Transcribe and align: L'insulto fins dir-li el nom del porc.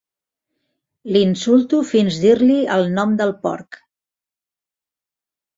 L'insulto 1.17 1.81
fins 1.91 2.17
dir-li 2.25 2.57
el 2.79 2.89
nom 2.97 3.13
del 3.21 3.35
porc. 3.45 3.81